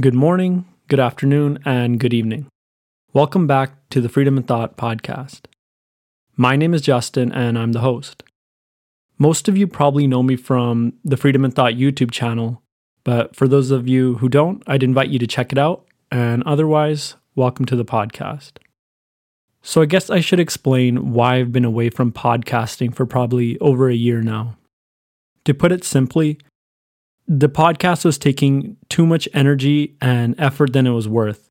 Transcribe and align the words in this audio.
Good 0.00 0.12
morning, 0.12 0.64
good 0.88 0.98
afternoon, 0.98 1.60
and 1.64 2.00
good 2.00 2.12
evening. 2.12 2.48
Welcome 3.12 3.46
back 3.46 3.88
to 3.90 4.00
the 4.00 4.08
Freedom 4.08 4.36
in 4.36 4.42
Thought 4.42 4.76
podcast. 4.76 5.42
My 6.36 6.56
name 6.56 6.74
is 6.74 6.82
Justin, 6.82 7.30
and 7.30 7.56
I'm 7.56 7.70
the 7.70 7.78
host. 7.78 8.24
Most 9.18 9.46
of 9.46 9.56
you 9.56 9.68
probably 9.68 10.08
know 10.08 10.24
me 10.24 10.34
from 10.34 10.94
the 11.04 11.16
Freedom 11.16 11.44
in 11.44 11.52
Thought 11.52 11.74
YouTube 11.74 12.10
channel, 12.10 12.60
but 13.04 13.36
for 13.36 13.46
those 13.46 13.70
of 13.70 13.86
you 13.86 14.16
who 14.16 14.28
don't, 14.28 14.64
I'd 14.66 14.82
invite 14.82 15.10
you 15.10 15.20
to 15.20 15.28
check 15.28 15.52
it 15.52 15.58
out, 15.58 15.86
and 16.10 16.42
otherwise, 16.42 17.14
welcome 17.36 17.64
to 17.66 17.76
the 17.76 17.84
podcast. 17.84 18.54
So, 19.62 19.80
I 19.80 19.86
guess 19.86 20.10
I 20.10 20.18
should 20.18 20.40
explain 20.40 21.12
why 21.12 21.36
I've 21.36 21.52
been 21.52 21.64
away 21.64 21.88
from 21.88 22.10
podcasting 22.10 22.92
for 22.92 23.06
probably 23.06 23.60
over 23.60 23.88
a 23.88 23.94
year 23.94 24.22
now. 24.22 24.56
To 25.44 25.54
put 25.54 25.70
it 25.70 25.84
simply, 25.84 26.40
the 27.26 27.48
podcast 27.48 28.04
was 28.04 28.18
taking 28.18 28.76
too 28.88 29.06
much 29.06 29.28
energy 29.32 29.96
and 30.00 30.34
effort 30.38 30.72
than 30.72 30.86
it 30.86 30.90
was 30.90 31.08
worth. 31.08 31.48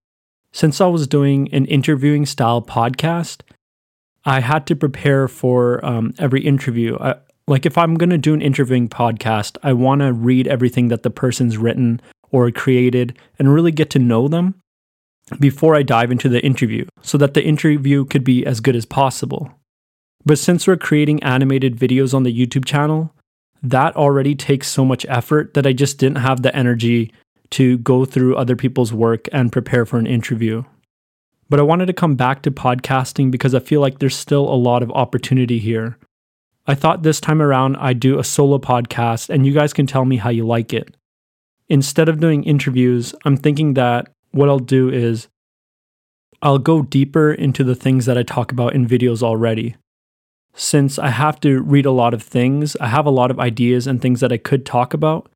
Since 0.52 0.80
I 0.80 0.88
was 0.88 1.08
doing 1.08 1.52
an 1.52 1.66
interviewing 1.66 2.26
style 2.26 2.62
podcast, 2.62 3.41
I 4.23 4.40
had 4.40 4.68
to 4.68 4.76
prepare 4.76 5.27
for 5.27 5.84
um, 5.84 6.13
every 6.20 6.41
interview. 6.41 6.98
I, 6.99 7.16
like, 7.48 7.66
if 7.66 7.77
I'm 7.77 7.96
going 7.96 8.12
to 8.12 8.18
do 8.18 8.34
an 8.34 8.41
interviewing 8.41 8.88
podcast, 8.88 9.58
I 9.63 9.73
want 9.73 10.02
to 10.02 10.13
read 10.13 10.48
everything 10.48 10.88
that 10.90 11.04
the 11.04 11.09
person's 11.09 11.58
written 11.58 11.99
or 12.32 12.49
created 12.52 13.18
and 13.40 13.54
really 13.54 13.71
get 13.71 13.90
to 13.91 13.99
know 13.99 14.27
them 14.27 14.55
before 15.40 15.76
I 15.76 15.84
dive 15.84 16.12
into 16.12 16.30
the 16.30 16.44
interview 16.44 16.85
so 17.02 17.18
that 17.18 17.34
the 17.34 17.44
interview 17.44 18.05
could 18.05 18.24
be 18.24 18.46
as 18.46 18.60
good 18.60 18.76
as 18.76 18.85
possible. 18.85 19.52
But 20.26 20.38
since 20.38 20.68
we're 20.68 20.77
creating 20.77 21.21
animated 21.24 21.77
videos 21.77 22.13
on 22.13 22.24
the 22.24 22.34
YouTube 22.34 22.66
channel, 22.66 23.13
that 23.63 23.95
already 23.95 24.35
takes 24.35 24.67
so 24.67 24.84
much 24.84 25.05
effort 25.08 25.53
that 25.53 25.66
I 25.66 25.73
just 25.73 25.98
didn't 25.98 26.17
have 26.17 26.41
the 26.41 26.55
energy 26.55 27.12
to 27.52 27.77
go 27.80 28.04
through 28.04 28.35
other 28.35 28.55
people's 28.55 28.91
work 28.91 29.27
and 29.31 29.52
prepare 29.52 29.85
for 29.85 29.98
an 29.98 30.05
interview. 30.05 30.63
But 31.49 31.59
I 31.59 31.63
wanted 31.63 31.85
to 31.85 31.94
come 31.94 32.16
back 32.16 32.41
to 32.41 32.51
podcasting 32.51 33.32
because 33.32 33.55
I 33.55 33.60
feel 33.60 33.79
like 33.79 33.99
there's 33.99 34.15
still 34.15 34.49
a 34.49 34.55
lot 34.55 34.84
of 34.84 34.91
opportunity 34.91 35.60
here. 35.60 35.98
I 36.68 36.76
thought 36.76 37.04
this 37.04 37.21
time 37.21 37.41
around 37.41 37.77
I'd 37.77 37.99
do 37.99 38.20
a 38.20 38.23
solo 38.23 38.57
podcast 38.57 39.29
and 39.29 39.46
you 39.46 39.54
guys 39.54 39.73
can 39.73 39.88
tell 39.88 40.05
me 40.05 40.18
how 40.18 40.29
you 40.29 40.45
like 40.45 40.73
it. 40.73 40.95
Instead 41.70 42.10
of 42.10 42.20
doing 42.20 42.43
interviews, 42.43 43.16
I'm 43.23 43.38
thinking 43.38 43.76
that 43.76 44.10
what 44.32 44.49
I'll 44.49 44.60
do 44.60 44.90
is 44.90 45.27
I'll 46.41 46.60
go 46.60 46.82
deeper 46.82 47.32
into 47.32 47.63
the 47.63 47.76
things 47.76 48.05
that 48.05 48.18
I 48.18 48.23
talk 48.23 48.51
about 48.51 48.73
in 48.73 48.88
videos 48.88 49.23
already 49.23 49.76
since 50.55 50.99
I 50.99 51.09
have 51.09 51.40
to 51.41 51.62
read 51.62 51.85
a 51.85 51.91
lot 51.91 52.13
of 52.13 52.21
things, 52.21 52.76
I 52.77 52.87
have 52.87 53.05
a 53.05 53.12
lot 53.12 53.32
of 53.32 53.40
ideas 53.40 53.87
and 53.87 54.01
things 54.01 54.20
that 54.20 54.32
I 54.32 54.37
could 54.37 54.65
talk 54.65 54.93
about. 54.93 55.29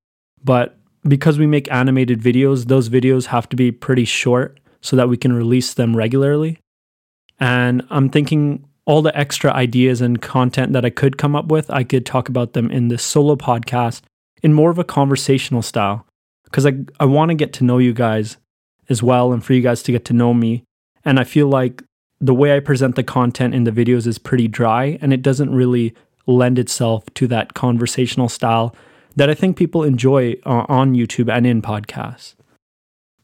But 0.43 0.77
because 1.03 1.39
we 1.39 1.47
make 1.47 1.71
animated 1.71 2.21
videos, 2.21 2.65
those 2.65 2.89
videos 2.89 3.27
have 3.27 3.49
to 3.49 3.55
be 3.55 3.71
pretty 3.71 4.05
short 4.05 4.59
so 4.81 4.95
that 4.95 5.09
we 5.09 5.17
can 5.17 5.33
release 5.33 5.73
them 5.73 5.95
regularly. 5.95 6.59
And 7.39 7.85
I'm 7.89 8.09
thinking 8.09 8.65
all 8.85 9.01
the 9.01 9.17
extra 9.17 9.51
ideas 9.51 10.01
and 10.01 10.21
content 10.21 10.73
that 10.73 10.85
I 10.85 10.89
could 10.89 11.17
come 11.17 11.35
up 11.35 11.47
with, 11.47 11.69
I 11.69 11.83
could 11.83 12.05
talk 12.05 12.29
about 12.29 12.53
them 12.53 12.71
in 12.71 12.87
this 12.87 13.03
solo 13.03 13.35
podcast 13.35 14.01
in 14.43 14.53
more 14.53 14.69
of 14.69 14.79
a 14.79 14.83
conversational 14.83 15.61
style. 15.61 16.05
Because 16.45 16.65
I, 16.65 16.73
I 16.99 17.05
want 17.05 17.29
to 17.29 17.35
get 17.35 17.51
to 17.53 17.65
know 17.65 17.79
you 17.79 17.91
guys 17.91 18.37
as 18.87 19.03
well 19.03 19.33
and 19.33 19.43
for 19.43 19.53
you 19.53 19.61
guys 19.61 19.83
to 19.83 19.91
get 19.91 20.05
to 20.05 20.13
know 20.13 20.33
me. 20.33 20.63
And 21.03 21.19
I 21.19 21.25
feel 21.25 21.47
like 21.47 21.83
the 22.19 22.33
way 22.33 22.55
I 22.55 22.59
present 22.59 22.95
the 22.95 23.03
content 23.03 23.53
in 23.53 23.63
the 23.63 23.71
videos 23.71 24.07
is 24.07 24.17
pretty 24.17 24.47
dry 24.47 24.97
and 25.01 25.13
it 25.13 25.21
doesn't 25.21 25.53
really 25.53 25.93
lend 26.25 26.59
itself 26.59 27.05
to 27.15 27.27
that 27.27 27.53
conversational 27.53 28.29
style 28.29 28.75
that 29.15 29.29
I 29.29 29.33
think 29.33 29.57
people 29.57 29.83
enjoy 29.83 30.35
uh, 30.45 30.65
on 30.67 30.93
YouTube 30.93 31.31
and 31.31 31.45
in 31.45 31.61
podcasts. 31.61 32.35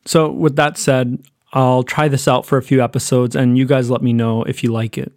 So, 0.06 0.30
with 0.30 0.56
that 0.56 0.78
said, 0.78 1.24
I'll 1.54 1.84
try 1.84 2.08
this 2.08 2.28
out 2.28 2.46
for 2.46 2.58
a 2.58 2.64
few 2.64 2.84
episodes 2.84 3.36
and 3.36 3.58
you 3.58 3.66
guys 3.66 3.90
let 3.90 4.02
me 4.02 4.12
know 4.12 4.44
if 4.44 4.64
you 4.64 4.72
like 4.72 4.98
it. 4.98 5.16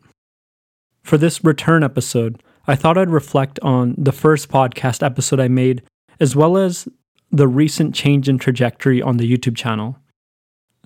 For 1.02 1.16
this 1.16 1.42
return 1.44 1.83
episode, 1.83 2.42
I 2.67 2.77
thought 2.77 2.98
I'd 2.98 3.11
reflect 3.11 3.58
on 3.61 3.95
the 3.96 4.12
first 4.12 4.48
podcast 4.48 5.02
episode 5.02 5.40
I 5.40 5.48
made, 5.48 5.83
as 6.20 6.34
well 6.34 6.56
as 6.56 6.89
the 7.30 7.48
recent 7.48 7.95
change 7.95 8.28
in 8.28 8.39
trajectory 8.39 9.01
on 9.01 9.17
the 9.17 9.30
YouTube 9.30 9.56
channel. 9.56 9.98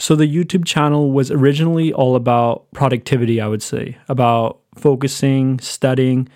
So 0.00 0.16
the 0.16 0.26
YouTube 0.26 0.64
channel 0.64 1.12
was 1.12 1.30
originally 1.30 1.92
all 1.92 2.16
about 2.16 2.72
productivity, 2.72 3.38
I 3.38 3.46
would 3.48 3.62
say, 3.62 3.98
about 4.08 4.60
focusing, 4.74 5.60
studying, 5.60 6.26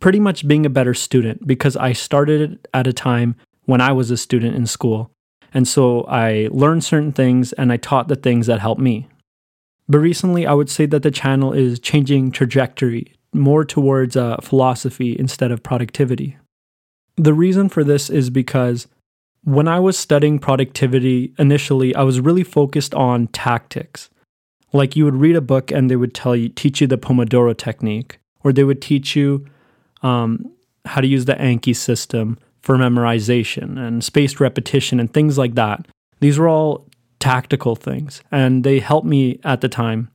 pretty 0.00 0.18
much 0.18 0.48
being 0.48 0.64
a 0.64 0.70
better 0.70 0.94
student 0.94 1.46
because 1.46 1.76
I 1.76 1.92
started 1.92 2.52
it 2.52 2.68
at 2.72 2.86
a 2.86 2.94
time 2.94 3.36
when 3.66 3.82
I 3.82 3.92
was 3.92 4.10
a 4.10 4.16
student 4.16 4.56
in 4.56 4.66
school. 4.66 5.10
And 5.52 5.68
so 5.68 6.04
I 6.04 6.48
learned 6.50 6.82
certain 6.82 7.12
things 7.12 7.52
and 7.52 7.70
I 7.70 7.76
taught 7.76 8.08
the 8.08 8.16
things 8.16 8.46
that 8.46 8.60
helped 8.60 8.80
me. 8.80 9.06
But 9.86 9.98
recently, 9.98 10.46
I 10.46 10.54
would 10.54 10.70
say 10.70 10.86
that 10.86 11.02
the 11.02 11.10
channel 11.10 11.52
is 11.52 11.78
changing 11.78 12.30
trajectory 12.30 13.12
more 13.34 13.66
towards 13.66 14.16
uh, 14.16 14.38
philosophy 14.40 15.14
instead 15.18 15.52
of 15.52 15.62
productivity. 15.62 16.38
The 17.16 17.34
reason 17.34 17.68
for 17.68 17.84
this 17.84 18.08
is 18.08 18.30
because 18.30 18.86
when 19.44 19.68
I 19.68 19.80
was 19.80 19.98
studying 19.98 20.38
productivity 20.38 21.34
initially, 21.38 21.94
I 21.94 22.02
was 22.02 22.20
really 22.20 22.44
focused 22.44 22.94
on 22.94 23.28
tactics. 23.28 24.10
Like 24.72 24.96
you 24.96 25.04
would 25.04 25.16
read 25.16 25.36
a 25.36 25.40
book 25.40 25.70
and 25.70 25.90
they 25.90 25.96
would 25.96 26.14
tell 26.14 26.36
you, 26.36 26.48
teach 26.48 26.80
you 26.80 26.86
the 26.86 26.98
Pomodoro 26.98 27.56
technique, 27.56 28.18
or 28.44 28.52
they 28.52 28.64
would 28.64 28.82
teach 28.82 29.16
you 29.16 29.46
um, 30.02 30.52
how 30.84 31.00
to 31.00 31.06
use 31.06 31.24
the 31.24 31.34
Anki 31.34 31.74
system 31.74 32.38
for 32.62 32.76
memorization 32.76 33.78
and 33.78 34.04
spaced 34.04 34.40
repetition 34.40 35.00
and 35.00 35.12
things 35.12 35.38
like 35.38 35.54
that. 35.54 35.86
These 36.20 36.38
were 36.38 36.48
all 36.48 36.86
tactical 37.18 37.74
things 37.74 38.22
and 38.30 38.64
they 38.64 38.78
helped 38.78 39.06
me 39.06 39.40
at 39.44 39.60
the 39.60 39.68
time. 39.68 40.10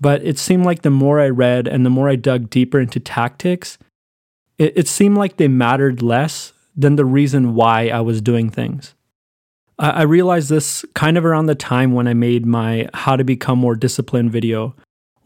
But 0.00 0.24
it 0.24 0.38
seemed 0.38 0.64
like 0.64 0.82
the 0.82 0.90
more 0.90 1.20
I 1.20 1.28
read 1.28 1.66
and 1.68 1.84
the 1.84 1.90
more 1.90 2.08
I 2.08 2.16
dug 2.16 2.50
deeper 2.50 2.80
into 2.80 3.00
tactics, 3.00 3.78
it, 4.58 4.72
it 4.76 4.88
seemed 4.88 5.16
like 5.16 5.36
they 5.36 5.48
mattered 5.48 6.02
less 6.02 6.52
than 6.76 6.96
the 6.96 7.04
reason 7.04 7.54
why 7.54 7.88
I 7.88 8.00
was 8.00 8.20
doing 8.20 8.50
things. 8.50 8.94
I, 9.78 10.02
realized 10.02 10.48
this 10.50 10.84
kind 10.94 11.18
of 11.18 11.24
around 11.24 11.46
the 11.46 11.56
time 11.56 11.92
when 11.92 12.06
I 12.06 12.14
made 12.14 12.46
my 12.46 12.88
How 12.94 13.16
to 13.16 13.24
Become 13.24 13.58
More 13.58 13.74
Disciplined 13.74 14.30
video, 14.30 14.76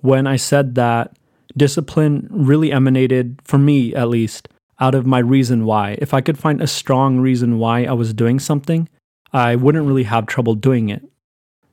when 0.01 0.27
I 0.27 0.37
said 0.37 0.75
that 0.77 1.19
discipline 1.57 2.29
really 2.31 2.73
emanated, 2.73 3.41
for 3.45 3.59
me 3.59 3.95
at 3.95 4.09
least, 4.09 4.49
out 4.81 4.95
of 4.95 5.07
my 5.07 5.19
reason 5.19 5.65
why. 5.65 5.99
If 6.01 6.15
I 6.15 6.23
could 6.23 6.39
find 6.39 6.63
a 6.63 6.67
strong 6.67 7.19
reason 7.19 7.59
why 7.59 7.85
I 7.85 7.93
was 7.93 8.15
doing 8.15 8.39
something, 8.39 8.89
I 9.33 9.57
wouldn't 9.57 9.87
really 9.87 10.05
have 10.05 10.27
trouble 10.27 10.55
doing 10.55 10.89
it. 10.89 11.03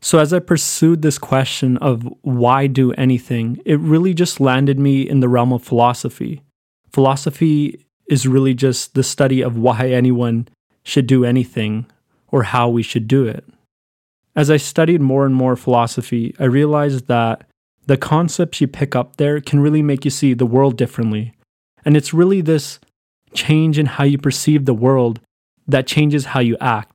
So, 0.02 0.20
as 0.20 0.34
I 0.34 0.40
pursued 0.40 1.02
this 1.02 1.18
question 1.18 1.78
of 1.78 2.08
why 2.22 2.68
do 2.68 2.92
anything, 2.94 3.60
it 3.66 3.80
really 3.80 4.14
just 4.14 4.40
landed 4.40 4.78
me 4.78 5.02
in 5.02 5.20
the 5.20 5.30
realm 5.30 5.54
of 5.54 5.64
philosophy. 5.64 6.42
Philosophy 6.92 7.85
is 8.08 8.28
really 8.28 8.54
just 8.54 8.94
the 8.94 9.04
study 9.04 9.42
of 9.42 9.58
why 9.58 9.90
anyone 9.90 10.48
should 10.84 11.08
do 11.08 11.26
anything 11.26 11.86
or 12.28 12.44
how 12.44 12.70
we 12.70 12.84
should 12.84 13.08
do 13.08 13.26
it. 13.26 13.44
As 14.36 14.52
I 14.52 14.58
studied 14.58 15.02
more 15.02 15.26
and 15.26 15.34
more 15.34 15.56
philosophy, 15.56 16.36
I 16.40 16.46
realized 16.46 17.08
that 17.08 17.48
the 17.86 17.98
concepts 17.98 18.60
you 18.60 18.68
pick 18.68 18.96
up 18.96 19.16
there 19.16 19.40
can 19.40 19.60
really 19.60 19.82
make 19.82 20.04
you 20.06 20.12
see 20.12 20.34
the 20.34 20.46
world 20.46 20.78
differently. 20.78 21.34
And 21.86 21.96
it's 21.96 22.14
really 22.14 22.42
this 22.42 22.80
change 23.34 23.78
in 23.80 23.86
how 23.86 24.04
you 24.04 24.18
perceive 24.18 24.66
the 24.66 24.74
world 24.74 25.20
that 25.68 25.88
changes 25.88 26.26
how 26.26 26.40
you 26.40 26.58
act. 26.60 26.92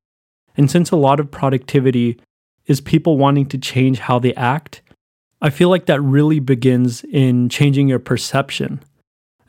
And 0.56 0.70
since 0.70 0.90
a 0.90 0.96
lot 0.96 1.20
of 1.20 1.30
productivity 1.30 2.18
is 2.66 2.80
people 2.80 3.18
wanting 3.18 3.46
to 3.46 3.58
change 3.58 4.00
how 4.00 4.18
they 4.18 4.34
act, 4.34 4.82
I 5.40 5.50
feel 5.50 5.70
like 5.70 5.86
that 5.86 6.00
really 6.02 6.40
begins 6.40 7.04
in 7.04 7.48
changing 7.48 7.88
your 7.88 7.98
perception. 7.98 8.80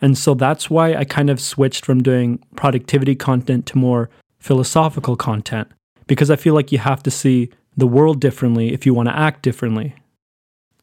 And 0.02 0.18
so 0.18 0.34
that's 0.34 0.70
why 0.70 0.96
I 0.96 1.04
kind 1.04 1.30
of 1.30 1.40
switched 1.40 1.86
from 1.86 2.02
doing 2.02 2.44
productivity 2.56 3.16
content 3.16 3.66
to 3.68 3.78
more 3.78 4.10
philosophical 4.40 5.16
content, 5.16 5.68
because 6.08 6.32
I 6.32 6.36
feel 6.36 6.56
like 6.56 6.72
you 6.72 6.80
have 6.80 7.04
to 7.04 7.12
see 7.12 7.52
the 7.78 7.88
world 7.88 8.20
differently 8.20 8.74
if 8.74 8.86
you 8.86 8.94
want 8.94 9.10
to 9.10 9.18
act 9.18 9.44
differently. 9.44 9.96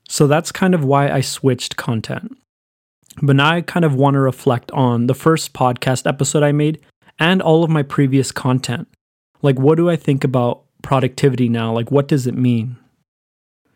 So 0.08 0.26
that's 0.26 0.52
kind 0.52 0.74
of 0.74 0.84
why 0.84 1.10
I 1.10 1.20
switched 1.20 1.76
content. 1.76 2.38
But 3.20 3.36
now 3.36 3.50
I 3.50 3.60
kind 3.60 3.84
of 3.84 3.94
want 3.94 4.14
to 4.14 4.20
reflect 4.20 4.70
on 4.70 5.08
the 5.08 5.14
first 5.14 5.52
podcast 5.52 6.06
episode 6.06 6.44
I 6.44 6.52
made 6.52 6.80
and 7.18 7.42
all 7.42 7.64
of 7.64 7.70
my 7.70 7.82
previous 7.82 8.30
content. 8.30 8.86
Like, 9.42 9.58
what 9.58 9.76
do 9.76 9.90
I 9.90 9.96
think 9.96 10.22
about 10.22 10.62
productivity 10.82 11.48
now? 11.48 11.72
Like, 11.72 11.90
what 11.90 12.06
does 12.06 12.26
it 12.26 12.36
mean? 12.36 12.76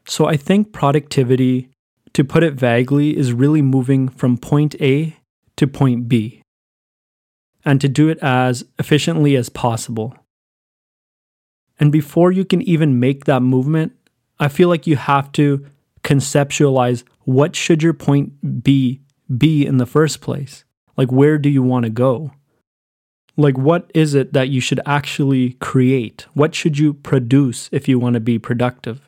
So 0.07 0.27
I 0.27 0.37
think 0.37 0.73
productivity, 0.73 1.69
to 2.13 2.25
put 2.25 2.45
it 2.45 2.55
vaguely, 2.55 3.17
is 3.17 3.33
really 3.33 3.63
moving 3.63 4.09
from 4.09 4.39
point 4.39 4.81
A 4.81 5.17
to 5.63 5.69
point 5.69 6.09
B, 6.09 6.43
and 7.65 7.81
to 7.81 7.89
do 7.89 8.09
it 8.09 8.19
as 8.21 8.65
efficiently 8.81 9.37
as 9.37 9.49
possible. 9.49 10.15
And 11.79 11.93
before 11.93 12.33
you 12.33 12.45
can 12.45 12.63
even 12.63 12.99
make 12.99 13.27
that 13.27 13.43
movement, 13.43 13.93
I 14.41 14.49
feel 14.49 14.69
like 14.69 14.89
you 14.89 14.97
have 14.97 15.31
to 15.33 15.65
conceptualize 16.03 17.05
what 17.21 17.55
should 17.55 17.81
your 17.81 17.93
point 17.93 18.65
B 18.65 19.03
be 19.37 19.65
in 19.65 19.77
the 19.77 19.87
first 19.87 20.21
place? 20.21 20.65
Like 20.97 21.13
where 21.13 21.39
do 21.39 21.49
you 21.49 21.63
want 21.63 21.85
to 21.85 21.91
go? 21.91 22.33
Like, 23.37 23.57
what 23.57 23.91
is 23.95 24.15
it 24.15 24.35
that 24.35 24.51
you 24.51 24.61
should 24.61 24.81
actually 24.85 25.53
create? 25.55 26.27
What 26.35 26.55
should 26.55 26.77
you 26.79 26.93
produce 26.93 27.71
if 27.73 27.89
you 27.89 27.99
want 27.99 28.15
to 28.15 28.21
be 28.21 28.39
productive? 28.39 29.01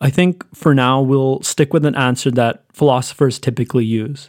I 0.00 0.10
think 0.10 0.44
for 0.54 0.74
now 0.74 1.00
we'll 1.00 1.40
stick 1.42 1.72
with 1.72 1.86
an 1.86 1.94
answer 1.94 2.30
that 2.32 2.64
philosophers 2.72 3.38
typically 3.38 3.86
use. 3.86 4.28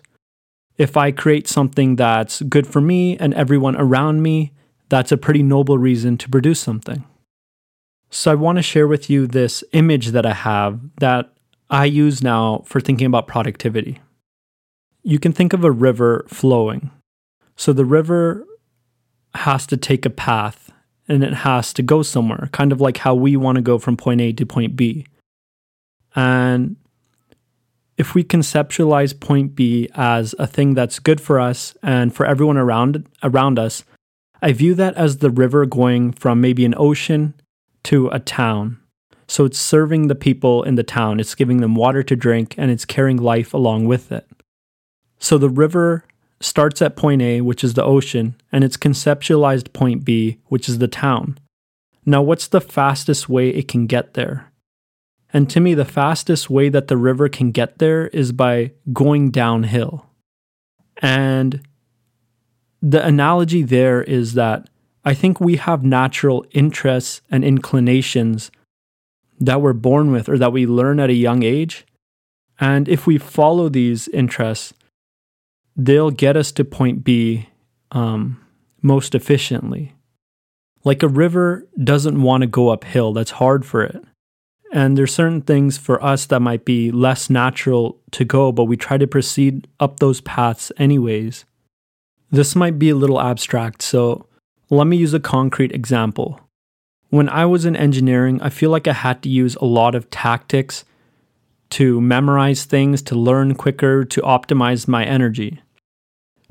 If 0.78 0.98
I 0.98 1.12
create 1.12 1.48
something 1.48 1.96
that's 1.96 2.42
good 2.44 2.66
for 2.66 2.82
me 2.82 3.18
and 3.18 3.34
everyone 3.34 3.76
around 3.76 4.22
me, 4.22 4.52
that's 4.90 5.12
a 5.12 5.18
pretty 5.18 5.44
noble 5.44 5.78
reason 5.78 6.18
to 6.18 6.30
produce 6.30 6.60
something. 6.60 7.06
So, 8.10 8.32
I 8.32 8.36
want 8.36 8.58
to 8.58 8.62
share 8.62 8.88
with 8.88 9.10
you 9.10 9.26
this 9.26 9.64
image 9.72 10.10
that 10.10 10.26
I 10.26 10.34
have 10.34 10.80
that 11.00 11.34
I 11.70 11.86
use 11.86 12.22
now 12.22 12.62
for 12.66 12.80
thinking 12.80 13.08
about 13.08 13.28
productivity. 13.28 14.00
You 15.02 15.18
can 15.18 15.32
think 15.32 15.52
of 15.52 15.64
a 15.64 15.72
river 15.72 16.26
flowing. 16.28 16.92
So, 17.56 17.74
the 17.74 17.86
river 17.86 18.46
has 19.34 19.66
to 19.68 19.78
take 19.78 20.06
a 20.06 20.12
path 20.12 20.72
and 21.08 21.24
it 21.24 21.34
has 21.34 21.74
to 21.74 21.82
go 21.82 22.04
somewhere, 22.04 22.50
kind 22.52 22.72
of 22.72 22.80
like 22.80 22.98
how 22.98 23.16
we 23.16 23.36
want 23.36 23.56
to 23.56 23.62
go 23.62 23.78
from 23.78 23.98
point 23.98 24.22
A 24.22 24.32
to 24.34 24.46
point 24.46 24.76
B. 24.76 25.06
And 26.16 26.78
if 27.98 28.16
we 28.16 28.24
conceptualize 28.24 29.20
point 29.20 29.56
B 29.56 29.90
as 29.94 30.34
a 30.40 30.48
thing 30.48 30.74
that's 30.74 31.00
good 31.00 31.22
for 31.22 31.40
us 31.40 31.76
and 31.84 32.14
for 32.14 32.26
everyone 32.26 32.58
around 32.58 33.08
around 33.22 33.60
us, 33.60 33.84
I 34.42 34.52
view 34.52 34.74
that 34.76 34.96
as 34.96 35.18
the 35.18 35.30
river 35.30 35.66
going 35.66 36.12
from 36.12 36.42
maybe 36.42 36.66
an 36.66 36.76
ocean 36.78 37.34
to 37.84 38.10
a 38.10 38.20
town. 38.20 38.80
So 39.28 39.46
it's 39.46 39.58
serving 39.58 40.08
the 40.08 40.16
people 40.16 40.64
in 40.64 40.76
the 40.76 40.84
town, 40.84 41.20
it's 41.20 41.36
giving 41.36 41.58
them 41.58 41.76
water 41.76 42.04
to 42.04 42.16
drink, 42.16 42.56
and 42.58 42.70
it's 42.70 42.86
carrying 42.86 43.18
life 43.18 43.54
along 43.54 43.86
with 43.86 44.12
it. 44.12 44.30
So 45.18 45.38
the 45.38 45.50
river 45.50 46.06
starts 46.42 46.82
at 46.82 46.98
point 46.98 47.22
A, 47.22 47.42
which 47.42 47.64
is 47.64 47.74
the 47.74 47.84
ocean, 47.84 48.36
and 48.52 48.64
it's 48.64 48.76
conceptualized 48.76 49.72
point 49.72 50.04
B, 50.04 50.40
which 50.48 50.68
is 50.68 50.80
the 50.80 50.88
town. 50.88 51.38
Now, 52.06 52.22
what's 52.22 52.48
the 52.48 52.60
fastest 52.60 53.30
way 53.30 53.50
it 53.50 53.70
can 53.70 53.88
get 53.88 54.14
there? 54.14 54.52
And 55.34 55.50
to 55.50 55.60
me, 55.60 55.74
the 55.74 55.84
fastest 55.84 56.50
way 56.50 56.70
that 56.70 56.88
the 56.88 56.98
river 56.98 57.28
can 57.28 57.52
get 57.52 57.80
there 57.80 58.08
is 58.08 58.32
by 58.32 58.72
going 58.94 59.32
downhill. 59.32 60.06
And 61.02 61.62
the 62.82 63.04
analogy 63.04 63.64
there 63.64 64.04
is 64.04 64.36
that 64.36 64.70
I 65.04 65.16
think 65.16 65.42
we 65.42 65.56
have 65.56 65.84
natural 65.84 66.46
interests 66.52 67.22
and 67.32 67.44
inclinations 67.44 68.52
that 69.40 69.62
we're 69.62 69.74
born 69.74 70.12
with 70.12 70.30
or 70.30 70.38
that 70.38 70.54
we 70.54 70.68
learn 70.68 71.00
at 71.00 71.10
a 71.10 71.14
young 71.14 71.44
age. 71.44 71.86
And 72.60 72.88
if 72.88 73.08
we 73.08 73.18
follow 73.18 73.68
these 73.68 74.08
interests, 74.10 74.74
they'll 75.76 76.12
get 76.12 76.38
us 76.38 76.52
to 76.54 76.64
point 76.64 77.04
B 77.04 77.50
um, 77.92 78.40
most 78.82 79.16
efficiently. 79.16 79.94
Like 80.84 81.02
a 81.02 81.08
river 81.08 81.68
doesn't 81.82 82.22
want 82.22 82.42
to 82.42 82.48
go 82.48 82.70
uphill, 82.70 83.14
that's 83.14 83.32
hard 83.32 83.66
for 83.66 83.84
it. 83.84 84.04
And 84.74 84.98
there's 84.98 85.14
certain 85.14 85.42
things 85.42 85.78
for 85.78 86.04
us 86.04 86.26
that 86.26 86.40
might 86.40 86.66
be 86.66 86.90
less 86.90 87.30
natural 87.30 88.02
to 88.10 88.26
go, 88.26 88.52
but 88.52 88.64
we 88.64 88.76
try 88.76 88.98
to 88.98 89.06
proceed 89.06 89.68
up 89.80 90.00
those 90.00 90.20
paths 90.22 90.72
anyways. 90.78 91.46
This 92.32 92.56
might 92.56 92.80
be 92.80 92.90
a 92.90 92.96
little 92.96 93.22
abstract, 93.22 93.84
so 93.84 94.26
let 94.72 94.88
me 94.88 94.98
use 94.98 95.14
a 95.14 95.20
concrete 95.20 95.72
example. 95.72 96.40
When 97.12 97.30
I 97.30 97.46
was 97.46 97.66
in 97.66 97.76
engineering, 97.76 98.42
I 98.42 98.50
feel 98.50 98.72
like 98.72 98.88
I 98.88 98.94
had 98.94 99.22
to 99.22 99.30
use 99.30 99.56
a 99.58 99.66
lot 99.66 99.94
of 99.94 100.10
tactics 100.10 100.84
to 101.70 102.02
memorize 102.02 102.66
things, 102.66 103.04
to 103.04 103.16
learn 103.16 103.54
quicker, 103.54 104.04
to 104.04 104.22
optimize 104.22 104.88
my 104.88 105.06
energy. 105.06 105.62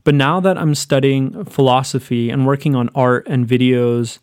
But 0.05 0.15
now 0.15 0.39
that 0.39 0.57
I'm 0.57 0.77
studying 0.77 1.45
philosophy 1.45 2.31
and 2.31 2.47
working 2.47 2.77
on 2.77 2.89
art 2.95 3.27
and 3.29 3.49
videos 3.49 4.21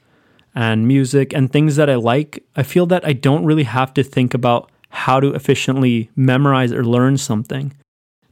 and 0.56 0.88
music 0.88 1.34
and 1.34 1.52
things 1.52 1.76
that 1.76 1.90
I 1.90 1.96
like, 1.96 2.44
I 2.56 2.64
feel 2.64 2.86
that 2.88 3.06
I 3.06 3.14
don't 3.14 3.46
really 3.46 3.64
have 3.64 3.94
to 3.96 4.04
think 4.04 4.34
about 4.34 4.72
how 4.90 5.20
to 5.20 5.34
efficiently 5.34 6.10
memorize 6.16 6.72
or 6.72 6.84
learn 6.84 7.18
something. 7.18 7.74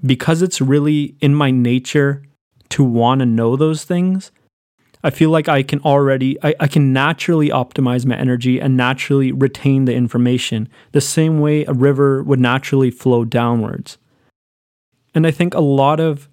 Because 0.05 0.41
it's 0.41 0.61
really 0.61 1.15
in 1.21 1.33
my 1.33 1.51
nature 1.51 2.23
to 2.69 2.83
want 2.83 3.19
to 3.19 3.25
know 3.25 3.55
those 3.55 3.83
things, 3.83 4.31
I 5.03 5.09
feel 5.09 5.29
like 5.29 5.47
I 5.47 5.63
can 5.63 5.79
already, 5.81 6.37
I, 6.43 6.55
I 6.59 6.67
can 6.67 6.91
naturally 6.91 7.49
optimize 7.49 8.05
my 8.05 8.17
energy 8.17 8.59
and 8.59 8.75
naturally 8.75 9.31
retain 9.31 9.85
the 9.85 9.93
information, 9.93 10.69
the 10.91 11.01
same 11.01 11.39
way 11.39 11.65
a 11.65 11.73
river 11.73 12.23
would 12.23 12.39
naturally 12.39 12.91
flow 12.91 13.23
downwards. 13.23 13.97
And 15.13 15.25
I 15.25 15.31
think 15.31 15.53
a 15.53 15.61
lot 15.61 15.99
of 15.99 16.27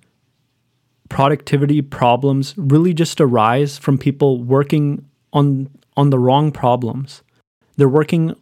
productivity 1.08 1.82
problems 1.82 2.54
really 2.56 2.94
just 2.94 3.20
arise 3.20 3.78
from 3.78 3.98
people 3.98 4.42
working 4.42 5.06
on 5.34 5.68
on 5.96 6.10
the 6.10 6.18
wrong 6.18 6.50
problems. 6.50 7.22
They're 7.76 7.88
working 7.88 8.34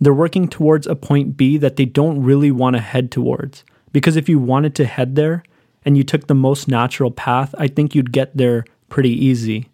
they're 0.00 0.14
working 0.14 0.46
towards 0.46 0.86
a 0.86 0.94
point 0.94 1.36
B 1.36 1.56
that 1.56 1.76
they 1.76 1.86
don't 1.86 2.22
really 2.22 2.50
want 2.50 2.76
to 2.76 2.82
head 2.82 3.10
towards. 3.10 3.64
Because 3.92 4.16
if 4.16 4.28
you 4.28 4.38
wanted 4.38 4.74
to 4.74 4.84
head 4.84 5.16
there 5.16 5.42
and 5.84 5.96
you 5.96 6.04
took 6.04 6.26
the 6.26 6.34
most 6.34 6.68
natural 6.68 7.10
path, 7.10 7.54
I 7.56 7.66
think 7.66 7.94
you'd 7.94 8.12
get 8.12 8.36
there 8.36 8.64
pretty 8.90 9.12
easy. 9.12 9.70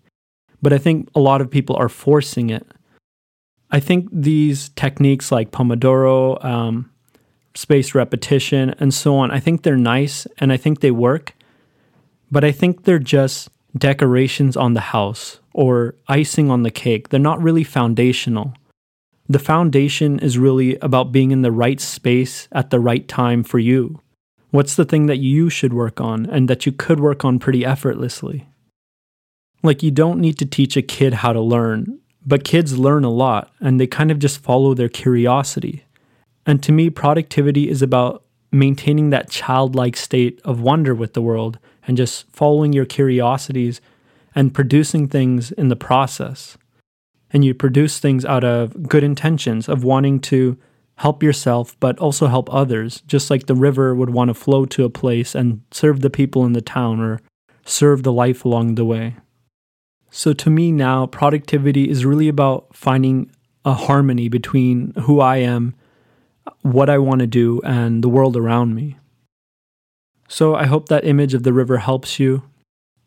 But 0.61 0.73
I 0.73 0.79
think 0.79 1.11
a 1.15 1.21
lot 1.21 1.41
of 1.41 1.51
people 1.51 1.75
are 1.75 1.89
forcing 1.89 2.51
it. 2.51 2.65
I 3.73 3.81
think 3.81 4.09
these 4.13 4.69
techniques 4.71 5.33
like 5.33 5.51
Pomodoro, 5.51 6.43
um, 6.45 6.91
spaced 7.55 7.95
repetition, 7.95 8.75
and 8.79 8.95
so 8.95 9.17
on, 9.17 9.33
I 9.33 9.41
think 9.41 9.63
they're 9.63 9.77
nice 9.77 10.27
and 10.39 10.53
I 10.53 10.57
think 10.57 10.81
they 10.81 10.93
work. 10.93 11.35
But 12.31 12.45
I 12.45 12.53
think 12.53 12.85
they're 12.85 13.01
just 13.01 13.49
decorations 13.77 14.57
on 14.57 14.75
the 14.75 14.81
house 14.81 15.41
or 15.54 15.94
icing 16.08 16.50
on 16.50 16.62
the 16.62 16.70
cake. 16.70 17.08
They're 17.08 17.20
not 17.20 17.43
really 17.43 17.64
foundational. 17.64 18.54
The 19.28 19.38
foundation 19.38 20.19
is 20.19 20.38
really 20.38 20.76
about 20.76 21.12
being 21.12 21.31
in 21.31 21.43
the 21.43 21.52
right 21.52 21.81
space 21.81 22.49
at 22.52 22.70
the 22.70 22.81
right 22.81 23.06
time 23.06 23.43
for 23.43 23.58
you. 23.58 24.00
What's 24.50 24.75
the 24.75 24.84
thing 24.84 25.06
that 25.06 25.19
you 25.19 25.49
should 25.49 25.72
work 25.72 26.00
on 26.00 26.26
and 26.26 26.49
that 26.49 26.66
you 26.66 26.72
could 26.72 27.00
work 27.00 27.25
on 27.25 27.38
pretty 27.38 27.64
effortlessly? 27.64 28.49
Like, 29.62 29.82
you 29.82 29.90
don't 29.90 30.20
need 30.20 30.38
to 30.38 30.46
teach 30.46 30.76
a 30.76 30.82
kid 30.82 31.14
how 31.14 31.32
to 31.32 31.40
learn, 31.40 32.00
but 32.26 32.44
kids 32.44 32.78
learn 32.78 33.04
a 33.04 33.10
lot 33.10 33.52
and 33.60 33.81
they 33.81 33.87
kind 33.87 34.10
of 34.10 34.19
just 34.19 34.43
follow 34.43 34.75
their 34.75 34.88
curiosity. 34.88 35.84
And 36.44 36.62
to 36.64 36.72
me, 36.72 36.90
productivity 36.90 37.70
is 37.70 37.81
about 37.81 38.25
maintaining 38.50 39.10
that 39.10 39.31
childlike 39.31 39.96
state 39.96 40.40
of 40.44 40.60
wonder 40.60 40.94
with 40.94 41.14
the 41.14 41.22
world 41.22 41.58
and 41.87 41.96
just 41.96 42.31
following 42.31 42.72
your 42.72 42.84
curiosities 42.84 43.81
and 44.34 44.55
producing 44.55 45.08
things 45.08 45.52
in 45.52 45.69
the 45.69 45.76
process. 45.76 46.56
And 47.31 47.44
you 47.44 47.55
produce 47.55 47.99
things 47.99 48.25
out 48.25 48.44
of 48.44 48.88
good 48.88 49.05
intentions 49.05 49.69
of 49.69 49.84
wanting 49.84 50.20
to 50.20 50.58
help 50.96 51.23
yourself, 51.23 51.78
but 51.80 51.99
also 51.99 52.26
help 52.26 52.52
others, 52.52 53.02
just 53.07 53.30
like 53.30 53.47
the 53.47 53.54
river 53.54 53.95
would 53.95 54.11
want 54.11 54.28
to 54.28 54.35
flow 54.35 54.66
to 54.66 54.85
a 54.85 54.90
place 54.90 55.35
and 55.35 55.62
serve 55.71 56.00
the 56.00 56.11
people 56.11 56.45
in 56.45 56.52
the 56.52 56.61
town 56.61 57.00
or 57.00 57.21
serve 57.64 58.02
the 58.02 58.12
life 58.12 58.45
along 58.45 58.75
the 58.75 58.85
way. 58.85 59.16
So 60.11 60.35
to 60.35 60.50
me 60.50 60.71
now, 60.71 61.07
productivity 61.07 61.88
is 61.88 62.04
really 62.04 62.28
about 62.28 62.76
finding 62.76 63.30
a 63.64 63.73
harmony 63.73 64.28
between 64.28 64.92
who 65.02 65.21
I 65.21 65.38
am, 65.38 65.75
what 66.61 66.90
I 66.90 66.99
want 66.99 67.21
to 67.21 67.26
do, 67.26 67.61
and 67.64 68.04
the 68.04 68.09
world 68.09 68.37
around 68.37 68.75
me. 68.75 68.99
So 70.28 70.54
I 70.54 70.66
hope 70.66 70.88
that 70.88 71.07
image 71.07 71.33
of 71.35 71.45
the 71.45 71.52
river 71.52 71.78
helps 71.78 72.21
you 72.21 72.42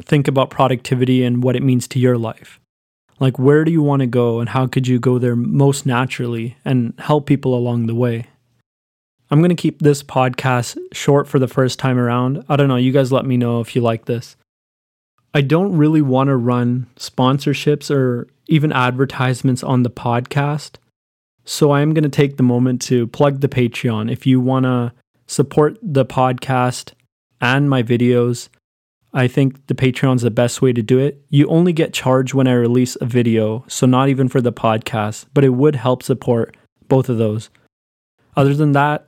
think 0.03 0.27
about 0.27 0.49
productivity 0.49 1.23
and 1.23 1.43
what 1.43 1.55
it 1.55 1.63
means 1.63 1.87
to 1.89 1.99
your 1.99 2.17
life. 2.17 2.59
Like, 3.19 3.39
where 3.39 3.63
do 3.63 3.71
you 3.71 3.81
want 3.81 4.01
to 4.01 4.07
go, 4.07 4.39
and 4.39 4.49
how 4.49 4.67
could 4.67 4.87
you 4.87 4.99
go 4.99 5.19
there 5.19 5.35
most 5.35 5.85
naturally 5.85 6.57
and 6.65 6.93
help 6.99 7.25
people 7.25 7.55
along 7.55 7.85
the 7.85 7.95
way? 7.95 8.25
I'm 9.31 9.39
going 9.39 9.49
to 9.49 9.55
keep 9.55 9.79
this 9.79 10.03
podcast 10.03 10.77
short 10.91 11.27
for 11.27 11.39
the 11.39 11.47
first 11.47 11.79
time 11.79 11.97
around. 11.97 12.43
I 12.49 12.55
don't 12.55 12.67
know. 12.67 12.75
You 12.75 12.91
guys 12.91 13.11
let 13.11 13.25
me 13.25 13.37
know 13.37 13.61
if 13.61 13.75
you 13.75 13.81
like 13.81 14.05
this. 14.05 14.35
I 15.33 15.41
don't 15.41 15.75
really 15.75 16.01
want 16.01 16.27
to 16.27 16.35
run 16.35 16.87
sponsorships 16.97 17.89
or 17.89 18.27
even 18.47 18.71
advertisements 18.71 19.63
on 19.63 19.83
the 19.83 19.89
podcast. 19.89 20.75
So 21.43 21.71
I 21.71 21.81
am 21.81 21.93
going 21.93 22.03
to 22.03 22.09
take 22.09 22.37
the 22.37 22.43
moment 22.43 22.81
to 22.83 23.07
plug 23.07 23.41
the 23.41 23.49
Patreon. 23.49 24.11
If 24.11 24.25
you 24.25 24.39
want 24.39 24.65
to 24.65 24.93
support 25.27 25.77
the 25.81 26.05
podcast 26.05 26.93
and 27.41 27.69
my 27.69 27.81
videos, 27.81 28.49
I 29.15 29.29
think 29.29 29.67
the 29.67 29.73
Patreon's 29.73 30.23
the 30.23 30.29
best 30.29 30.61
way 30.61 30.73
to 30.73 30.81
do 30.81 30.99
it. 30.99 31.23
You 31.29 31.47
only 31.47 31.71
get 31.71 31.93
charged 31.93 32.33
when 32.33 32.47
I 32.47 32.53
release 32.53 32.97
a 32.99 33.05
video, 33.05 33.63
so 33.69 33.85
not 33.85 34.09
even 34.09 34.27
for 34.27 34.41
the 34.41 34.51
podcast, 34.51 35.27
but 35.33 35.45
it 35.45 35.53
would 35.53 35.77
help 35.77 36.03
support 36.03 36.57
both 36.89 37.07
of 37.07 37.17
those. 37.17 37.49
Other 38.35 38.53
than 38.53 38.73
that, 38.73 39.07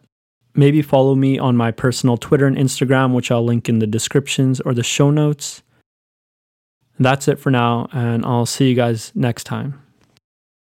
maybe 0.55 0.81
follow 0.81 1.13
me 1.13 1.37
on 1.37 1.57
my 1.57 1.71
personal 1.71 2.15
Twitter 2.15 2.47
and 2.47 2.55
Instagram, 2.55 3.13
which 3.13 3.31
I'll 3.31 3.43
link 3.43 3.67
in 3.67 3.79
the 3.79 3.85
descriptions 3.85 4.61
or 4.61 4.73
the 4.73 4.81
show 4.81 5.11
notes. 5.11 5.61
That's 6.97 7.27
it 7.27 7.37
for 7.37 7.51
now, 7.51 7.89
and 7.91 8.25
I'll 8.25 8.45
see 8.45 8.69
you 8.69 8.75
guys 8.75 9.11
next 9.13 9.43
time. 9.43 9.83